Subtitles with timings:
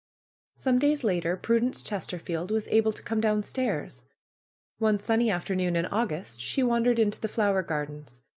[0.55, 4.01] Some days later Prudence Chesterfield was able to come downstairs.
[4.79, 8.19] One sunny afternoon in August she wandered into the fiower gardens.